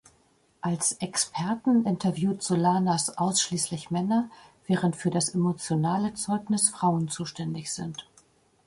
[0.61, 4.31] Als 'Experten' interviewt Solanas ausschließlich Männer,
[4.65, 8.07] während für das emotionale Zeugnis Frauen zuständig sind.